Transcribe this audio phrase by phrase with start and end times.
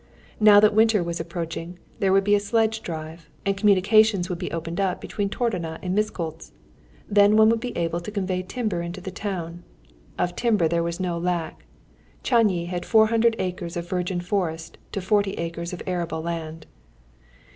[0.39, 4.49] Now that winter was approaching, there would be a sledge drive, and communications would be
[4.51, 6.53] opened up between Tordona and Miskolcz.
[7.07, 9.61] Then one would be able to convey timber into the town.
[10.17, 11.65] Of timber there was no lack.
[12.23, 16.65] Csányi had four hundred acres of virgin forest to forty acres of arable land.